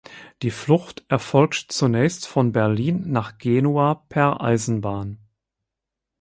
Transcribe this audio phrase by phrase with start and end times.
[0.41, 5.19] Die Flucht erfolgt zunächst von Berlin nach Genua per Eisenbahn.